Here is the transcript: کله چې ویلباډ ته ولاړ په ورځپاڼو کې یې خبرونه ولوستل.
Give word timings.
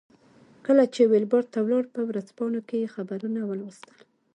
کله 0.65 0.83
چې 0.93 1.01
ویلباډ 1.11 1.45
ته 1.53 1.59
ولاړ 1.61 1.83
په 1.95 2.01
ورځپاڼو 2.09 2.59
کې 2.67 2.75
یې 2.81 2.91
خبرونه 2.95 3.39
ولوستل. 3.45 3.97